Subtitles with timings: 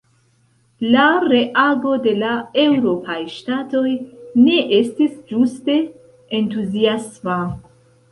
[0.93, 1.01] La
[1.33, 3.91] reago de la eŭropaj ŝtatoj
[4.47, 5.77] ne estis ĝuste
[6.39, 7.37] entuziasma.